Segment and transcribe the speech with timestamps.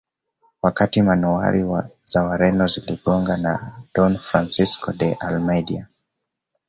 [0.61, 1.65] Wakati manowari
[2.03, 5.87] za Wareno zikiongozwa na Don Francisco de Almeida